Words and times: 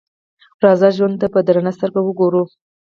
راځئ 0.63 0.91
ژوند 0.97 1.15
ته 1.21 1.27
په 1.33 1.39
درنه 1.47 1.71
سترګه 1.77 1.99
وګورو. 2.03 2.43